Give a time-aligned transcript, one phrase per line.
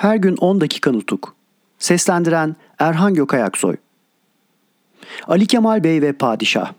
[0.00, 1.34] Her gün 10 dakika nutuk.
[1.78, 3.76] Seslendiren Erhan Gökayaksoy.
[5.26, 6.72] Ali Kemal Bey ve Padişah.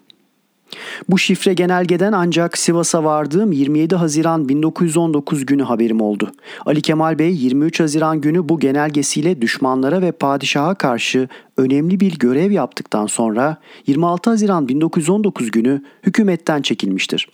[1.10, 6.32] Bu şifre genelgeden ancak Sivas'a vardığım 27 Haziran 1919 günü haberim oldu.
[6.66, 12.52] Ali Kemal Bey 23 Haziran günü bu genelgesiyle düşmanlara ve padişaha karşı önemli bir görev
[12.52, 13.58] yaptıktan sonra
[13.88, 17.28] 26 Haziran 1919 günü hükümetten çekilmiştir.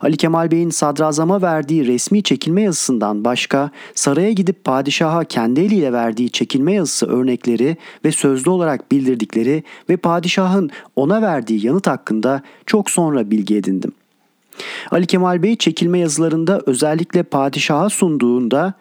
[0.00, 6.30] Ali Kemal Bey'in sadrazama verdiği resmi çekilme yazısından başka saraya gidip padişaha kendi eliyle verdiği
[6.30, 13.30] çekilme yazısı örnekleri ve sözlü olarak bildirdikleri ve padişahın ona verdiği yanıt hakkında çok sonra
[13.30, 13.92] bilgi edindim.
[14.90, 18.74] Ali Kemal Bey çekilme yazılarında özellikle padişaha sunduğunda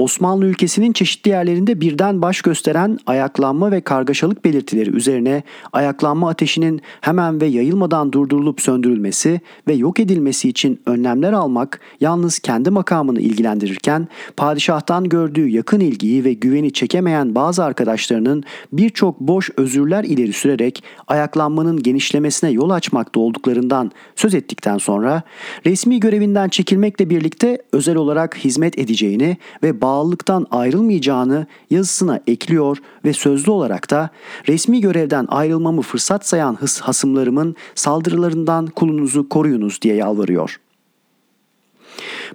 [0.00, 7.40] Osmanlı ülkesinin çeşitli yerlerinde birden baş gösteren ayaklanma ve kargaşalık belirtileri üzerine ayaklanma ateşinin hemen
[7.40, 15.08] ve yayılmadan durdurulup söndürülmesi ve yok edilmesi için önlemler almak yalnız kendi makamını ilgilendirirken padişahtan
[15.08, 22.50] gördüğü yakın ilgiyi ve güveni çekemeyen bazı arkadaşlarının birçok boş özürler ileri sürerek ayaklanmanın genişlemesine
[22.50, 25.22] yol açmakta olduklarından söz ettikten sonra
[25.66, 33.50] resmi görevinden çekilmekle birlikte özel olarak hizmet edeceğini ve bağlılıktan ayrılmayacağını yazısına ekliyor ve sözlü
[33.50, 34.10] olarak da
[34.48, 40.60] resmi görevden ayrılmamı fırsat sayan hasımlarımın saldırılarından kulunuzu koruyunuz diye yalvarıyor.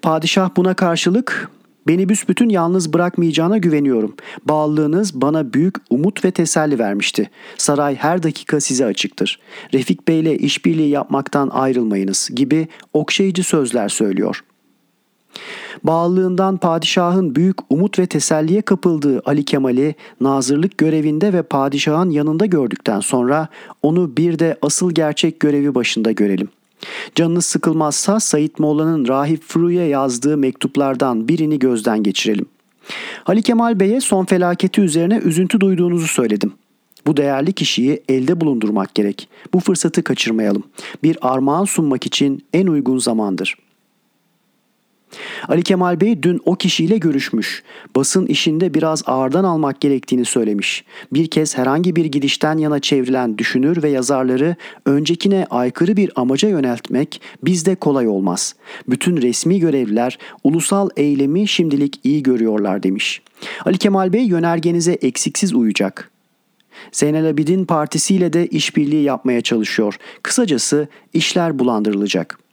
[0.02, 1.50] Padişah buna karşılık
[1.88, 4.16] Beni büsbütün yalnız bırakmayacağına güveniyorum.
[4.45, 7.30] Bağlılığınız bana büyük umut ve teselli vermişti.
[7.58, 9.39] Saray her dakika size açıktır.
[9.73, 14.55] Refik Bey ile işbirliği yapmaktan ayrılmayınız gibi okşayıcı sözler söylüyor.''
[15.83, 22.99] Bağlılığından padişahın büyük umut ve teselliye kapıldığı Ali Kemal'i nazırlık görevinde ve padişahın yanında gördükten
[22.99, 23.48] sonra
[23.82, 26.49] onu bir de asıl gerçek görevi başında görelim.
[27.15, 32.45] Canınız sıkılmazsa Said Molla'nın Rahip Fru'ya yazdığı mektuplardan birini gözden geçirelim.
[33.26, 36.54] Ali Kemal Bey'e son felaketi üzerine üzüntü duyduğunuzu söyledim.
[37.08, 39.30] Bu değerli kişiyi elde bulundurmak gerek.
[39.54, 40.64] Bu fırsatı kaçırmayalım.
[41.04, 43.74] Bir armağan sunmak için en uygun zamandır.''
[45.48, 47.64] Ali Kemal Bey dün o kişiyle görüşmüş.
[47.95, 50.83] Basın işinde biraz ağırdan almak gerektiğini söylemiş.
[51.14, 54.55] Bir kez herhangi bir gidişten yana çevrilen düşünür ve yazarları
[54.86, 58.55] öncekine aykırı bir amaca yöneltmek bizde kolay olmaz.
[58.89, 63.21] Bütün resmi görevliler ulusal eylemi şimdilik iyi görüyorlar demiş.
[63.65, 66.11] Ali Kemal Bey yönergenize eksiksiz uyacak.
[66.92, 69.98] Zeynel Abidin partisiyle de işbirliği yapmaya çalışıyor.
[70.23, 72.45] Kısacası işler bulandırılacak.''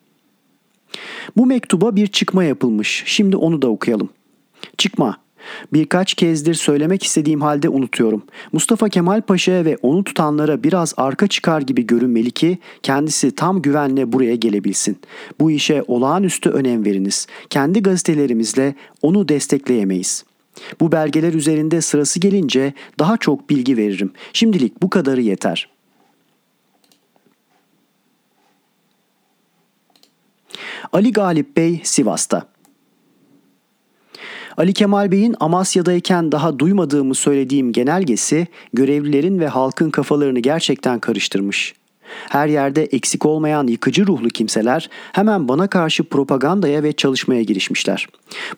[1.37, 3.03] Bu mektuba bir çıkma yapılmış.
[3.07, 4.09] Şimdi onu da okuyalım.
[4.79, 5.23] Çıkma.
[5.73, 8.23] Birkaç kezdir söylemek istediğim halde unutuyorum.
[8.53, 14.13] Mustafa Kemal Paşa'ya ve onu tutanlara biraz arka çıkar gibi görünmeli ki kendisi tam güvenle
[14.13, 14.99] buraya gelebilsin.
[15.41, 17.27] Bu işe olağanüstü önem veriniz.
[17.51, 20.25] Kendi gazetelerimizle onu destekleyemeyiz.
[20.81, 24.11] Bu belgeler üzerinde sırası gelince daha çok bilgi veririm.
[24.33, 25.72] Şimdilik bu kadarı yeter.
[30.93, 32.47] Ali Galip Bey Sivas'ta.
[34.57, 41.75] Ali Kemal Bey'in Amasya'dayken daha duymadığımı söylediğim genelgesi görevlilerin ve halkın kafalarını gerçekten karıştırmış.
[42.29, 48.09] Her yerde eksik olmayan yıkıcı ruhlu kimseler hemen bana karşı propagandaya ve çalışmaya girişmişler.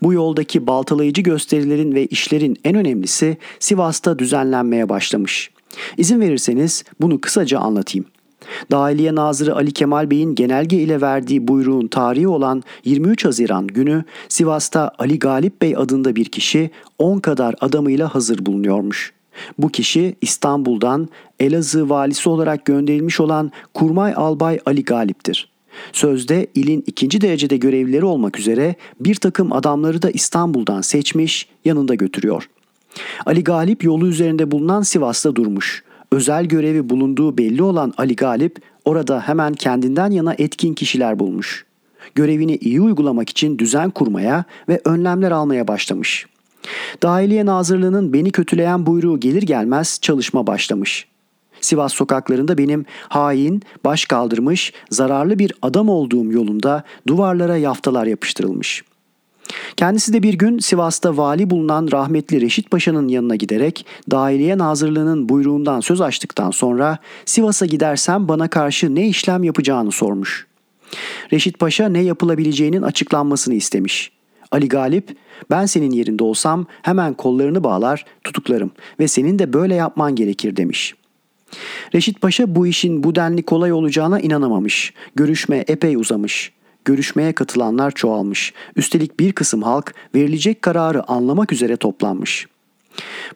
[0.03, 5.51] Bu yoldaki baltalayıcı gösterilerin ve işlerin en önemlisi Sivas'ta düzenlenmeye başlamış.
[5.97, 8.07] İzin verirseniz bunu kısaca anlatayım.
[8.71, 14.91] Dahiliye Nazırı Ali Kemal Bey'in genelge ile verdiği buyruğun tarihi olan 23 Haziran günü Sivas'ta
[14.99, 19.13] Ali Galip Bey adında bir kişi 10 kadar adamıyla hazır bulunuyormuş.
[19.59, 21.09] Bu kişi İstanbul'dan
[21.41, 25.49] Elazığ valisi olarak gönderilmiş olan Kurmay Albay Ali Galip'tir.
[25.93, 32.49] Sözde ilin ikinci derecede görevlileri olmak üzere bir takım adamları da İstanbul'dan seçmiş yanında götürüyor.
[33.27, 39.21] Ali Galip yolu üzerinde bulunan Sivas'ta durmuş özel görevi bulunduğu belli olan Ali Galip orada
[39.21, 41.65] hemen kendinden yana etkin kişiler bulmuş.
[42.15, 46.27] Görevini iyi uygulamak için düzen kurmaya ve önlemler almaya başlamış.
[47.03, 51.07] Dahiliye Nazırlığı'nın beni kötüleyen buyruğu gelir gelmez çalışma başlamış.
[51.61, 58.94] Sivas sokaklarında benim hain, baş kaldırmış, zararlı bir adam olduğum yolunda duvarlara yaftalar yapıştırılmış.''
[59.77, 65.81] Kendisi de bir gün Sivas'ta vali bulunan rahmetli Reşit Paşa'nın yanına giderek Dahiliye Nazırlığı'nın buyruğundan
[65.81, 70.47] söz açtıktan sonra Sivas'a gidersem bana karşı ne işlem yapacağını sormuş.
[71.33, 74.13] Reşit Paşa ne yapılabileceğinin açıklanmasını istemiş.
[74.51, 75.17] Ali Galip,
[75.51, 78.71] ben senin yerinde olsam hemen kollarını bağlar, tutuklarım
[79.01, 81.05] ve senin de böyle yapman gerekir demiş.''
[81.95, 84.95] Reşit Paşa bu işin bu denli kolay olacağına inanamamış.
[85.15, 86.53] Görüşme epey uzamış.
[86.85, 88.53] Görüşmeye katılanlar çoğalmış.
[88.77, 92.47] Üstelik bir kısım halk verilecek kararı anlamak üzere toplanmış.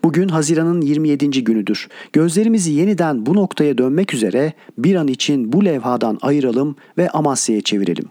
[0.02, 1.44] Bugün Haziran'ın 27.
[1.44, 1.88] günüdür.
[2.12, 8.10] Gözlerimizi yeniden bu noktaya dönmek üzere bir an için bu levhadan ayıralım ve Amasya'ya çevirelim.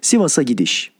[0.00, 0.92] Sivas'a gidiş.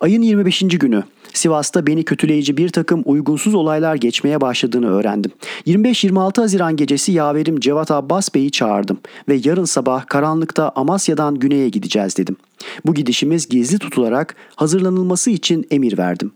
[0.00, 0.58] Ayın 25.
[0.60, 1.04] günü
[1.36, 5.32] Sivas'ta beni kötüleyici bir takım uygunsuz olaylar geçmeye başladığını öğrendim.
[5.66, 8.98] 25-26 Haziran gecesi yaverim Cevat Abbas Bey'i çağırdım
[9.28, 12.36] ve yarın sabah karanlıkta Amasya'dan güneye gideceğiz dedim.
[12.86, 16.32] Bu gidişimiz gizli tutularak hazırlanılması için emir verdim.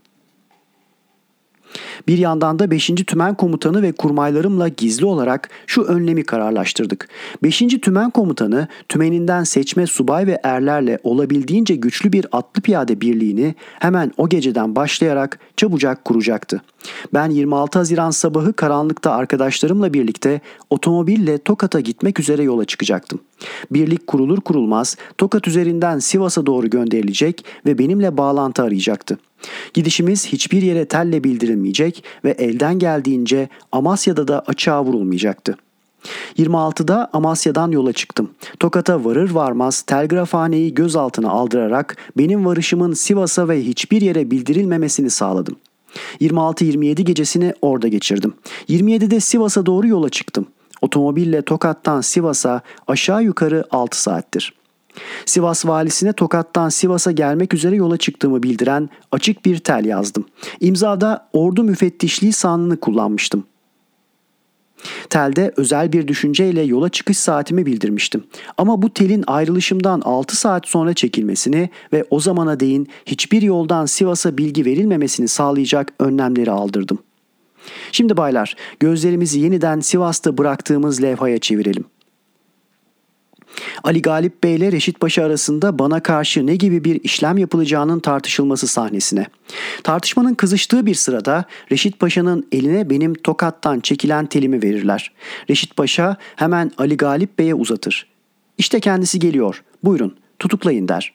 [2.09, 2.87] Bir yandan da 5.
[3.07, 7.09] Tümen Komutanı ve kurmaylarımla gizli olarak şu önlemi kararlaştırdık.
[7.43, 7.59] 5.
[7.59, 14.29] Tümen Komutanı tümeninden seçme subay ve erlerle olabildiğince güçlü bir atlı piyade birliğini hemen o
[14.29, 16.63] geceden başlayarak çabucak kuracaktı.
[17.15, 20.41] Ben 26 Haziran sabahı karanlıkta arkadaşlarımla birlikte
[20.71, 23.21] otomobille Tokat'a gitmek üzere yola çıkacaktım.
[23.71, 29.19] Birlik kurulur kurulmaz Tokat üzerinden Sivas'a doğru gönderilecek ve benimle bağlantı arayacaktı.
[29.75, 35.57] Gidişimiz hiçbir yere telle bildirilmeyecek ve elden geldiğince Amasya'da da açığa vurulmayacaktı.
[36.39, 38.31] 26'da Amasya'dan yola çıktım.
[38.61, 45.57] Tokat'a varır varmaz telgrafhaneyi gözaltına aldırarak benim varışımın Sivas'a ve hiçbir yere bildirilmemesini sağladım.
[46.21, 48.35] 26-27 gecesini orada geçirdim.
[48.69, 50.47] 27'de Sivas'a doğru yola çıktım.
[50.83, 54.55] Otomobille Tokat'tan Sivas'a aşağı yukarı 6 saattir.
[55.27, 60.25] Sivas valisine Tokat'tan Sivas'a gelmek üzere yola çıktığımı bildiren açık bir tel yazdım.
[60.61, 63.45] İmzada ordu müfettişliği sanını kullanmıştım.
[65.11, 68.25] Telde özel bir düşünceyle yola çıkış saatimi bildirmiştim.
[68.59, 74.39] Ama bu telin ayrılışımdan 6 saat sonra çekilmesini ve o zamana değin hiçbir yoldan Sivas'a
[74.39, 76.99] bilgi verilmemesini sağlayacak önlemleri aldırdım.
[77.93, 82.00] Şimdi baylar gözlerimizi yeniden Sivas'ta bıraktığımız levhaya çevirelim.''
[83.85, 88.67] Ali Galip Bey ile Reşit Paşa arasında bana karşı ne gibi bir işlem yapılacağının tartışılması
[88.67, 89.27] sahnesine.
[89.83, 95.13] Tartışmanın kızıştığı bir sırada Reşit Paşa'nın eline benim tokattan çekilen telimi verirler.
[95.51, 98.07] Reşit Paşa hemen Ali Galip Bey'e uzatır.
[98.59, 99.63] İşte kendisi geliyor.
[99.85, 101.13] Buyurun tutuklayın der.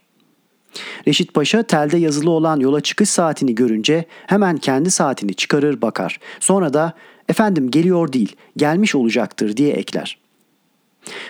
[1.08, 6.20] Reşit Paşa telde yazılı olan yola çıkış saatini görünce hemen kendi saatini çıkarır bakar.
[6.40, 6.94] Sonra da
[7.30, 10.25] efendim geliyor değil gelmiş olacaktır diye ekler.''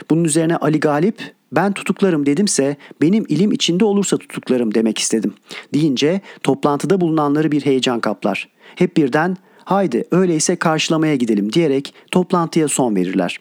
[0.10, 5.34] Bunun üzerine Ali Galip ben tutuklarım dedimse benim ilim içinde olursa tutuklarım demek istedim.
[5.74, 8.50] Deyince toplantıda bulunanları bir heyecan kaplar.
[8.76, 13.40] Hep birden haydi öyleyse karşılamaya gidelim diyerek toplantıya son verirler.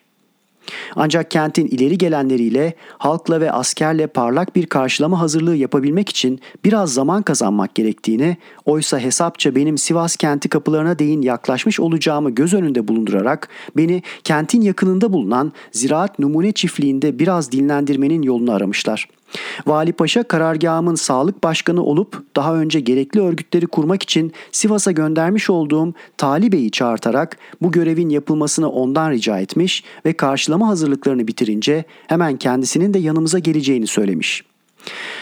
[0.96, 7.22] Ancak kentin ileri gelenleriyle halkla ve askerle parlak bir karşılama hazırlığı yapabilmek için biraz zaman
[7.22, 14.02] kazanmak gerektiğini, oysa hesapça benim Sivas kenti kapılarına değin yaklaşmış olacağımı göz önünde bulundurarak beni
[14.24, 19.23] kentin yakınında bulunan Ziraat Numune Çiftliği'nde biraz dinlendirmenin yolunu aramışlar.''
[19.66, 25.94] Vali Paşa karargahımın sağlık başkanı olup daha önce gerekli örgütleri kurmak için Sivas'a göndermiş olduğum
[26.16, 32.94] Tali Bey'i çağırtarak bu görevin yapılmasını ondan rica etmiş ve karşılama hazırlıklarını bitirince hemen kendisinin
[32.94, 34.42] de yanımıza geleceğini söylemiş.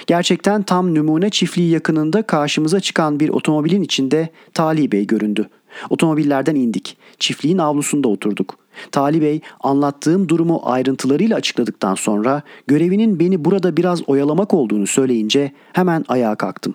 [0.06, 5.48] Gerçekten tam numune çiftliği yakınında karşımıza çıkan bir otomobilin içinde Tali Bey göründü.
[5.90, 6.96] Otomobillerden indik.
[7.18, 8.58] Çiftliğin avlusunda oturduk.
[8.92, 16.04] Tali Bey anlattığım durumu ayrıntılarıyla açıkladıktan sonra görevinin beni burada biraz oyalamak olduğunu söyleyince hemen
[16.08, 16.74] ayağa kalktım.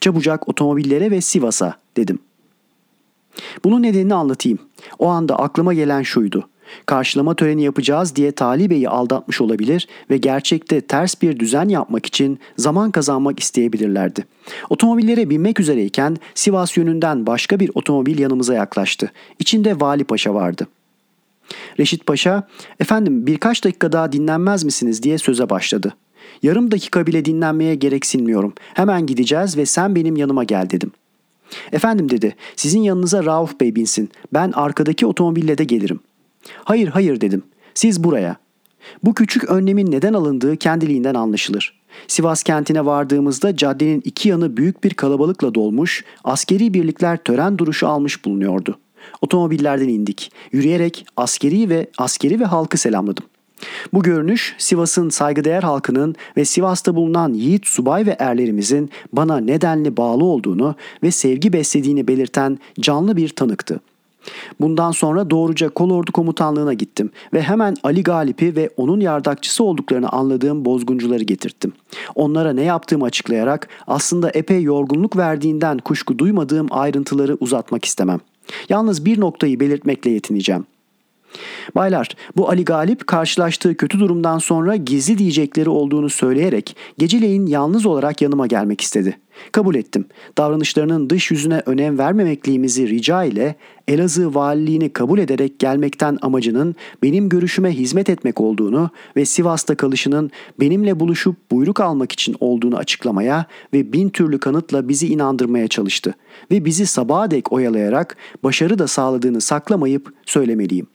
[0.00, 2.18] Çabucak otomobillere ve Sivas'a dedim.
[3.64, 4.58] Bunun nedenini anlatayım.
[4.98, 6.48] O anda aklıma gelen şuydu.
[6.86, 12.38] Karşılama töreni yapacağız diye Tali Bey'i aldatmış olabilir ve gerçekte ters bir düzen yapmak için
[12.56, 14.24] zaman kazanmak isteyebilirlerdi.
[14.70, 19.12] Otomobillere binmek üzereyken Sivas yönünden başka bir otomobil yanımıza yaklaştı.
[19.38, 20.66] İçinde Vali Paşa vardı.
[21.78, 22.48] Reşit Paşa,
[22.80, 25.94] efendim birkaç dakika daha dinlenmez misiniz diye söze başladı.
[26.42, 28.52] Yarım dakika bile dinlenmeye gereksinmiyorum.
[28.74, 30.92] Hemen gideceğiz ve sen benim yanıma gel dedim.
[31.72, 34.10] Efendim dedi, sizin yanınıza Rauf Bey binsin.
[34.32, 36.00] Ben arkadaki otomobille de gelirim.
[36.64, 37.42] Hayır hayır dedim.
[37.74, 38.36] Siz buraya.
[39.02, 41.80] Bu küçük önlemin neden alındığı kendiliğinden anlaşılır.
[42.08, 48.24] Sivas kentine vardığımızda caddenin iki yanı büyük bir kalabalıkla dolmuş, askeri birlikler tören duruşu almış
[48.24, 48.78] bulunuyordu.
[49.22, 50.32] Otomobillerden indik.
[50.52, 53.24] Yürüyerek askeri ve askeri ve halkı selamladım.
[53.92, 60.24] Bu görünüş Sivas'ın saygıdeğer halkının ve Sivas'ta bulunan yiğit subay ve erlerimizin bana nedenli bağlı
[60.24, 63.80] olduğunu ve sevgi beslediğini belirten canlı bir tanıktı.
[64.60, 70.64] Bundan sonra doğruca kolordu komutanlığına gittim ve hemen Ali Galip'i ve onun yardakçısı olduklarını anladığım
[70.64, 71.72] bozguncuları getirttim.
[72.14, 78.20] Onlara ne yaptığımı açıklayarak aslında epey yorgunluk verdiğinden kuşku duymadığım ayrıntıları uzatmak istemem.
[78.68, 80.64] Yalnız bir noktayı belirtmekle yetineceğim.
[81.74, 88.22] Baylar, bu Ali Galip karşılaştığı kötü durumdan sonra gizli diyecekleri olduğunu söyleyerek geceleyin yalnız olarak
[88.22, 89.18] yanıma gelmek istedi.
[89.52, 90.04] Kabul ettim.
[90.38, 93.56] Davranışlarının dış yüzüne önem vermemekliğimizi rica ile
[93.88, 100.30] Elazığ valiliğini kabul ederek gelmekten amacının benim görüşüme hizmet etmek olduğunu ve Sivas'ta kalışının
[100.60, 106.14] benimle buluşup buyruk almak için olduğunu açıklamaya ve bin türlü kanıtla bizi inandırmaya çalıştı.
[106.50, 110.86] Ve bizi sabaha dek oyalayarak başarı da sağladığını saklamayıp söylemeliyim.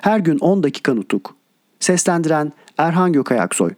[0.00, 1.34] Her gün 10 dakika nutuk.
[1.80, 3.70] Seslendiren Erhan Gökayaksoy